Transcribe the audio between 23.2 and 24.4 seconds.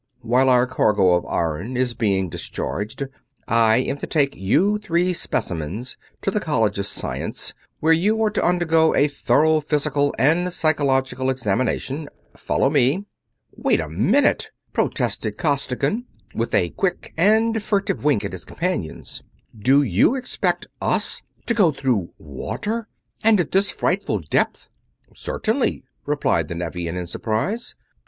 and at this frightful